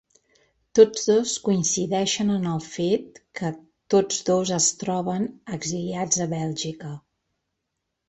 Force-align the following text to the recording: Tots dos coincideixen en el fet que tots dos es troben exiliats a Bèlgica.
Tots 0.77 1.03
dos 1.09 1.33
coincideixen 1.47 2.31
en 2.37 2.49
el 2.53 2.65
fet 2.69 3.21
que 3.41 3.53
tots 3.97 4.27
dos 4.33 4.55
es 4.59 4.73
troben 4.83 5.31
exiliats 5.61 6.23
a 6.29 6.33
Bèlgica. 6.37 6.95